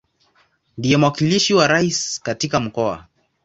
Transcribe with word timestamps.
Ndiye 0.77 0.97
mwakilishi 0.97 1.53
wa 1.53 1.67
Rais 1.67 2.19
katika 2.23 2.59
Mkoa. 2.59 3.07